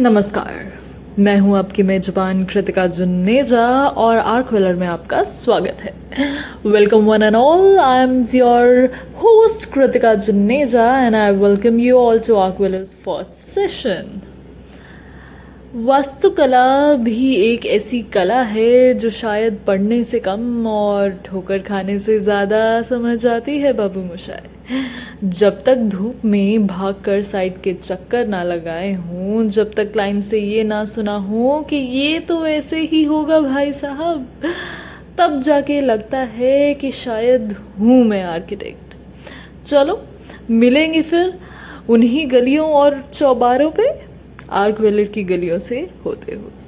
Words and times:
नमस्कार। 0.00 1.18
मैं 1.18 1.36
हूँ 1.38 1.56
आपकी 1.58 1.82
मेजबान 1.82 2.44
कृतिका 2.44 2.86
जुन्नेजा 2.86 3.66
और 4.02 4.18
आर्क 4.18 4.52
वेलर 4.52 4.74
में 4.74 4.86
आपका 4.86 5.22
स्वागत 5.24 5.80
है। 5.82 5.92
Welcome 6.66 7.06
one 7.06 7.22
and 7.22 7.36
all 7.36 7.78
I 7.78 8.02
am 8.02 8.22
your 8.34 8.84
host 9.22 9.64
Kritika 9.72 10.14
Junneja 10.26 10.86
and 10.98 11.16
I 11.16 11.32
welcome 11.36 11.78
you 11.80 11.96
all 11.98 12.18
to 12.18 12.34
arch 12.34 12.84
for 13.04 13.22
session 13.38 14.20
वास्तुकला 15.76 16.94
भी 16.96 17.34
एक 17.36 17.64
ऐसी 17.66 18.00
कला 18.12 18.40
है 18.42 18.94
जो 18.94 19.10
शायद 19.10 19.58
पढ़ने 19.66 20.02
से 20.04 20.20
कम 20.20 20.66
और 20.66 21.10
ठोकर 21.24 21.58
खाने 21.62 21.98
से 21.98 22.18
ज़्यादा 22.20 22.80
समझ 22.82 23.26
आती 23.26 23.58
है, 23.58 23.72
बाबू 23.72 24.00
मुशाए 24.00 24.48
जब 25.24 25.62
तक 25.64 25.76
धूप 25.90 26.24
में 26.24 26.66
भागकर 26.66 27.22
साइड 27.22 27.60
के 27.62 27.74
चक्कर 27.74 28.26
ना 28.26 28.42
लगाए 28.42 28.92
हों, 28.94 29.46
जब 29.48 29.74
तक 29.74 29.92
क्लाइंट 29.92 30.22
से 30.24 30.40
ये 30.40 30.64
ना 30.64 30.84
सुना 30.86 31.16
हो 31.18 31.60
कि 31.70 31.76
ये 31.76 32.18
तो 32.20 32.46
ऐसे 32.46 32.80
ही 32.82 33.04
होगा 33.04 33.40
भाई 33.40 33.72
साहब, 33.74 34.26
तब 35.18 35.40
जाके 35.40 35.80
लगता 35.80 36.18
है 36.18 36.74
कि 36.74 36.90
शायद 36.94 37.56
हूँ 37.78 38.02
मैं 38.04 38.22
आर्किटेक्ट। 38.24 39.66
चलो, 39.66 40.02
मिलेंगे 40.50 41.02
फिर 41.02 41.38
उन्हीं 41.88 42.30
गलियों 42.30 42.70
और 42.72 43.02
चौबारों 43.14 43.70
पे। 43.70 44.07
आर्क 44.50 44.80
वेलर 44.80 45.04
की 45.04 45.24
गलियों 45.24 45.58
से 45.58 45.90
होते 46.04 46.34
हुए। 46.34 46.67